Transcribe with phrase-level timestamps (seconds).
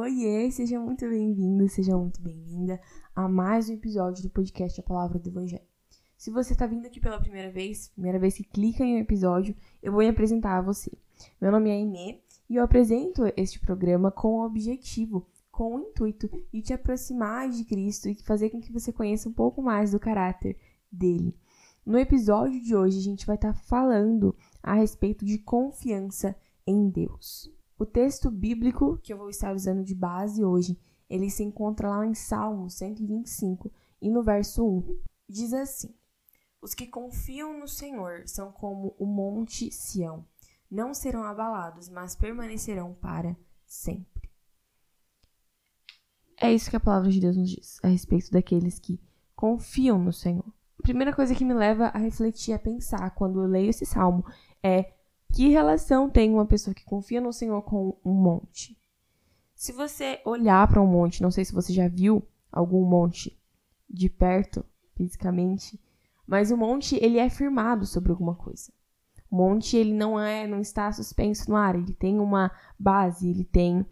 [0.00, 2.80] Oiê, seja muito bem-vindo, seja muito bem-vinda
[3.16, 5.66] a mais um episódio do podcast A Palavra do Evangelho.
[6.16, 9.56] Se você está vindo aqui pela primeira vez, primeira vez que clica em um episódio,
[9.82, 10.96] eu vou me apresentar a você.
[11.40, 16.30] Meu nome é Aimee e eu apresento este programa com o objetivo, com o intuito
[16.54, 19.98] de te aproximar de Cristo e fazer com que você conheça um pouco mais do
[19.98, 20.56] caráter
[20.92, 21.36] dele.
[21.84, 26.88] No episódio de hoje, a gente vai estar tá falando a respeito de confiança em
[26.88, 27.57] Deus.
[27.78, 30.76] O texto bíblico que eu vou estar usando de base hoje,
[31.08, 35.00] ele se encontra lá em Salmo 125 e no verso 1.
[35.28, 35.94] Diz assim:
[36.60, 40.26] Os que confiam no Senhor são como o monte Sião,
[40.68, 44.28] não serão abalados, mas permanecerão para sempre.
[46.36, 49.00] É isso que a palavra de Deus nos diz a respeito daqueles que
[49.36, 50.52] confiam no Senhor.
[50.80, 54.24] A primeira coisa que me leva a refletir, a pensar quando eu leio esse salmo
[54.62, 54.97] é
[55.32, 58.78] que relação tem uma pessoa que confia no Senhor com um monte?
[59.54, 63.36] Se você olhar para um monte, não sei se você já viu algum monte
[63.88, 65.80] de perto, fisicamente,
[66.26, 68.72] mas o monte ele é firmado sobre alguma coisa.
[69.30, 73.44] O monte ele não é, não está suspenso no ar, ele tem uma base, ele
[73.44, 73.84] tem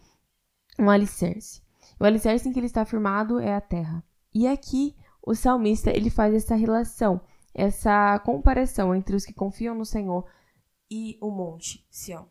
[0.78, 1.62] um alicerce.
[1.98, 4.04] O alicerce em que ele está firmado é a terra.
[4.34, 7.20] E aqui o salmista ele faz essa relação,
[7.54, 10.26] essa comparação entre os que confiam no Senhor
[10.90, 12.28] e o monte Sião.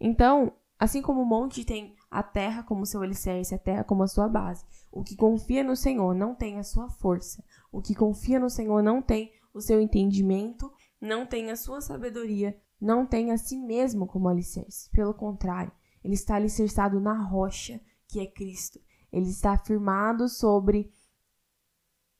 [0.00, 4.08] Então, assim como o monte tem a terra como seu alicerce, a terra como a
[4.08, 7.42] sua base, o que confia no Senhor não tem a sua força.
[7.70, 12.60] O que confia no Senhor não tem o seu entendimento, não tem a sua sabedoria,
[12.80, 14.90] não tem a si mesmo como alicerce.
[14.90, 15.72] Pelo contrário,
[16.04, 18.80] ele está alicerçado na rocha, que é Cristo.
[19.12, 20.92] Ele está firmado sobre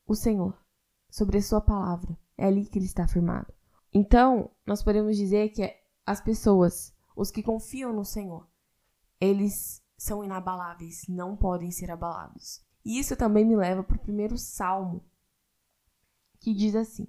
[0.06, 0.56] o Senhor,
[1.10, 2.16] sobre a sua palavra.
[2.36, 3.52] É ali que ele está firmado.
[3.92, 5.70] Então, nós podemos dizer que
[6.06, 8.48] as pessoas, os que confiam no Senhor,
[9.20, 12.64] eles são inabaláveis, não podem ser abalados.
[12.84, 15.04] E isso também me leva para o primeiro salmo,
[16.40, 17.06] que diz assim: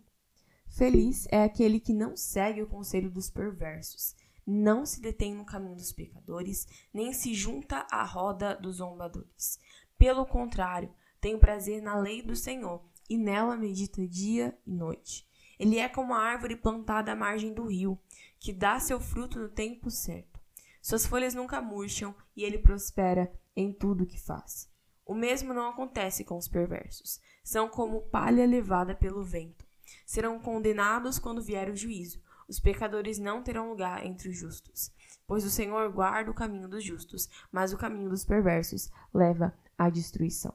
[0.67, 4.15] Feliz é aquele que não segue o conselho dos perversos,
[4.45, 9.57] não se detém no caminho dos pecadores, nem se junta à roda dos zombadores.
[9.97, 15.27] Pelo contrário, tem prazer na lei do Senhor, e nela medita dia e noite.
[15.59, 17.99] Ele é como a árvore plantada à margem do rio,
[18.39, 20.39] que dá seu fruto no tempo certo.
[20.81, 24.69] Suas folhas nunca murcham e ele prospera em tudo que faz.
[25.05, 27.21] O mesmo não acontece com os perversos.
[27.43, 29.65] São como palha levada pelo vento.
[30.05, 32.21] Serão condenados quando vier o juízo.
[32.47, 34.91] Os pecadores não terão lugar entre os justos.
[35.25, 39.89] Pois o Senhor guarda o caminho dos justos, mas o caminho dos perversos leva à
[39.89, 40.53] destruição.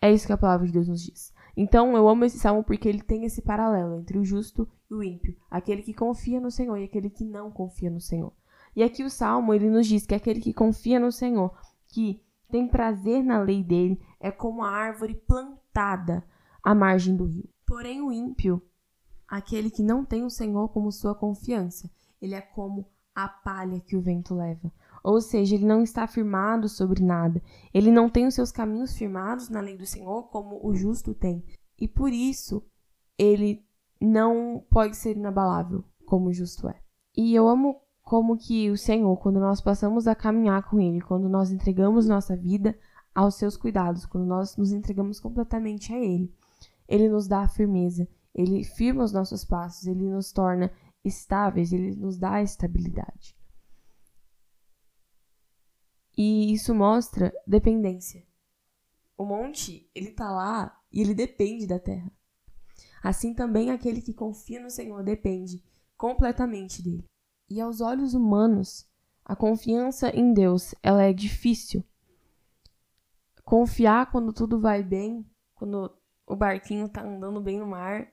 [0.00, 1.32] É isso que a palavra de Deus nos diz.
[1.62, 5.02] Então eu amo esse salmo porque ele tem esse paralelo entre o justo e o
[5.02, 8.32] ímpio, aquele que confia no Senhor e aquele que não confia no Senhor.
[8.74, 11.54] E aqui o salmo ele nos diz que aquele que confia no Senhor,
[11.88, 16.24] que tem prazer na lei dele, é como a árvore plantada
[16.64, 17.46] à margem do rio.
[17.66, 18.62] Porém o ímpio,
[19.28, 21.90] aquele que não tem o Senhor como sua confiança,
[22.22, 24.72] ele é como a palha que o vento leva.
[25.02, 27.42] Ou seja, ele não está firmado sobre nada.
[27.72, 31.44] Ele não tem os seus caminhos firmados na lei do Senhor como o justo tem.
[31.78, 32.62] E por isso,
[33.18, 33.64] ele
[34.00, 36.80] não pode ser inabalável como o justo é.
[37.16, 41.28] E eu amo como que o Senhor, quando nós passamos a caminhar com ele, quando
[41.28, 42.76] nós entregamos nossa vida
[43.14, 46.34] aos seus cuidados, quando nós nos entregamos completamente a ele,
[46.88, 50.70] ele nos dá a firmeza, ele firma os nossos passos, ele nos torna
[51.04, 53.36] estáveis, ele nos dá a estabilidade.
[56.22, 58.22] E isso mostra dependência.
[59.16, 62.12] O monte, ele tá lá e ele depende da terra.
[63.02, 65.64] Assim também aquele que confia no Senhor depende
[65.96, 67.06] completamente dele.
[67.48, 68.86] E aos olhos humanos,
[69.24, 71.82] a confiança em Deus, ela é difícil.
[73.42, 75.90] Confiar quando tudo vai bem, quando
[76.26, 78.12] o barquinho tá andando bem no mar,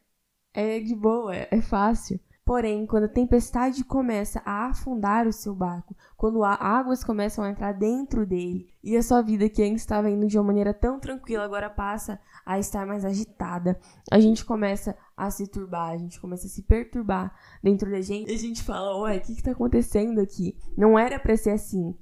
[0.54, 2.22] é de boa, é fácil.
[2.48, 7.74] Porém, quando a tempestade começa a afundar o seu barco, quando águas começam a entrar
[7.74, 11.44] dentro dele, e a sua vida que antes estava indo de uma maneira tão tranquila
[11.44, 13.78] agora passa a estar mais agitada,
[14.10, 18.32] a gente começa a se turbar, a gente começa a se perturbar dentro da gente,
[18.32, 20.58] e a gente fala: Ué, o que está acontecendo aqui?
[20.78, 21.94] Não era para ser assim,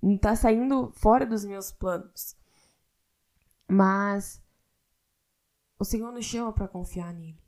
[0.00, 2.36] está saindo fora dos meus planos.
[3.68, 4.40] Mas
[5.76, 7.47] o Senhor nos chama para confiar nele.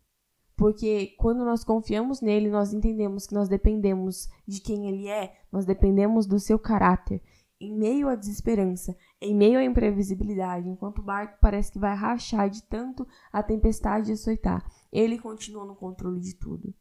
[0.60, 5.64] Porque quando nós confiamos nele, nós entendemos que nós dependemos de quem ele é, nós
[5.64, 7.22] dependemos do seu caráter.
[7.58, 12.50] Em meio à desesperança, em meio à imprevisibilidade, enquanto o barco parece que vai rachar
[12.50, 14.62] de tanto a tempestade açoitar,
[14.92, 16.74] ele continua no controle de tudo.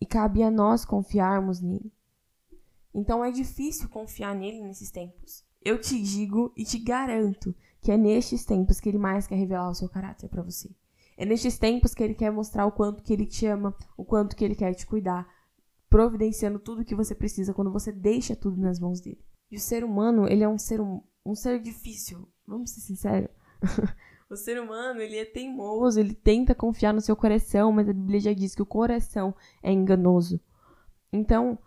[0.00, 1.92] E cabe a nós confiarmos nele.
[2.92, 5.46] Então é difícil confiar nele nesses tempos.
[5.62, 9.70] Eu te digo e te garanto que é nestes tempos que ele mais quer revelar
[9.70, 10.68] o seu caráter para você.
[11.18, 14.36] É nestes tempos que ele quer mostrar o quanto que ele te ama, o quanto
[14.36, 15.28] que ele quer te cuidar,
[15.90, 19.18] providenciando tudo que você precisa quando você deixa tudo nas mãos dele.
[19.50, 22.28] E o ser humano, ele é um ser, um, um ser difícil.
[22.46, 23.30] Vamos ser sinceros.
[24.30, 28.20] o ser humano, ele é teimoso, ele tenta confiar no seu coração, mas a Bíblia
[28.20, 30.40] já diz que o coração é enganoso.
[31.12, 31.58] Então,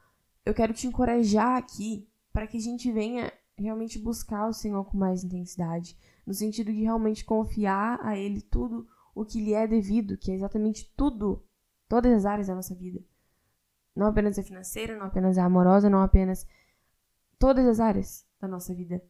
[0.46, 4.98] eu quero te encorajar aqui para que a gente venha realmente buscar o Senhor com
[4.98, 10.18] mais intensidade, no sentido de realmente confiar a Ele tudo o que lhe é devido,
[10.18, 11.46] que é exatamente tudo,
[11.88, 13.04] todas as áreas da nossa vida.
[13.96, 16.46] Não apenas a financeira, não apenas a amorosa, não apenas
[17.38, 19.04] todas as áreas da nossa vida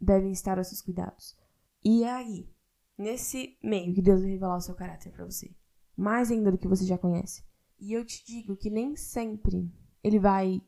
[0.00, 1.36] devem estar aos seus cuidados.
[1.84, 2.48] E é aí,
[2.96, 5.54] nesse meio, que Deus vai revelar o seu caráter para você,
[5.96, 7.44] mais ainda do que você já conhece.
[7.78, 9.70] E eu te digo que nem sempre
[10.02, 10.62] ele vai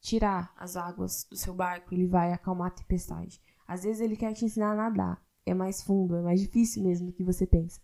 [0.00, 3.42] tirar as águas do seu barco, ele vai acalmar a tempestade.
[3.66, 5.25] Às vezes ele quer te ensinar a nadar.
[5.46, 7.80] É mais fundo, é mais difícil mesmo do que você pensa.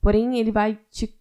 [0.00, 1.18] Porém, ele vai te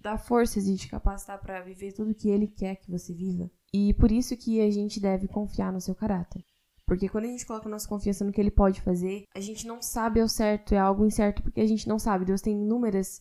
[0.00, 3.50] dar forças e te capacitar para viver tudo que ele quer que você viva.
[3.72, 6.42] E por isso que a gente deve confiar no seu caráter.
[6.86, 9.82] Porque quando a gente coloca nossa confiança no que ele pode fazer, a gente não
[9.82, 12.24] sabe ao certo, é algo incerto porque a gente não sabe.
[12.24, 13.20] Deus tem inúmeras,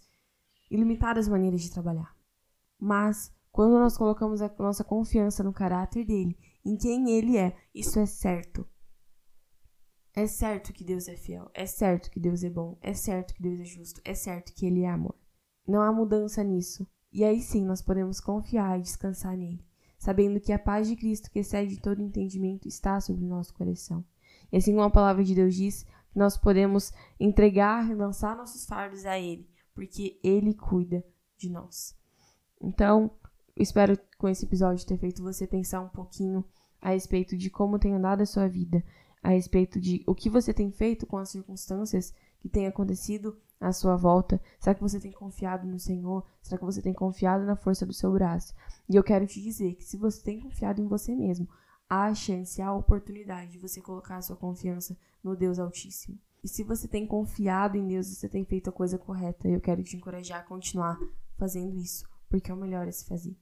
[0.71, 2.15] ilimitadas maneiras de trabalhar.
[2.79, 7.99] Mas quando nós colocamos a nossa confiança no caráter dele, em quem ele é, isso
[7.99, 8.65] é certo.
[10.17, 13.43] É certo que Deus é fiel, é certo que Deus é bom, é certo que
[13.43, 15.13] Deus é justo, é certo que ele é amor.
[15.67, 16.87] Não há mudança nisso.
[17.13, 19.63] E aí sim nós podemos confiar e descansar nele,
[19.95, 24.03] sabendo que a paz de Cristo, que excede todo entendimento, está sobre o nosso coração.
[24.51, 25.85] E assim como a palavra de Deus diz,
[26.15, 31.05] nós podemos entregar e lançar nossos fardos a ele, porque ele cuida
[31.37, 31.95] de nós.
[32.59, 33.11] Então,
[33.55, 36.43] espero com esse episódio ter feito você pensar um pouquinho
[36.81, 38.83] a respeito de como tem andado a sua vida,
[39.21, 43.71] a respeito de o que você tem feito com as circunstâncias que têm acontecido à
[43.73, 44.41] sua volta.
[44.59, 46.25] Será que você tem confiado no Senhor?
[46.41, 48.53] Será que você tem confiado na força do seu braço?
[48.89, 51.47] E eu quero te dizer que se você tem confiado em você mesmo,
[51.89, 56.17] há a chance, há a oportunidade de você colocar a sua confiança no Deus Altíssimo.
[56.43, 59.47] E se você tem confiado em Deus, você tem feito a coisa correta.
[59.47, 60.97] Eu quero te encorajar a continuar
[61.37, 63.35] fazendo isso, porque é o melhor a se fazer.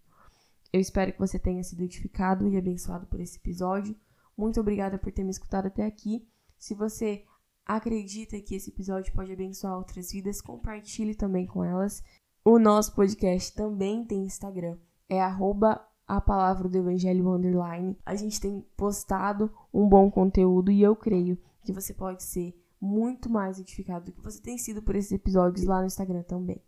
[0.72, 3.96] Eu espero que você tenha sido edificado e abençoado por esse episódio.
[4.38, 6.28] Muito obrigada por ter me escutado até aqui.
[6.58, 7.24] Se você
[7.66, 12.04] acredita que esse episódio pode abençoar outras vidas, compartilhe também com elas.
[12.44, 14.78] O nosso podcast também tem Instagram.
[15.10, 17.98] É a palavra do evangelho underline.
[18.06, 23.30] A gente tem postado um bom conteúdo e eu creio que você pode ser muito
[23.30, 26.62] mais edificado do que você tem sido por esses episódios lá no Instagram também.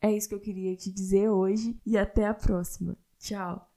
[0.00, 2.96] É isso que eu queria te dizer hoje e até a próxima.
[3.18, 3.64] Tchau!